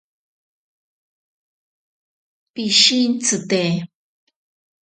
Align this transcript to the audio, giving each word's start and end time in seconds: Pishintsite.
Pishintsite. 2.53 3.63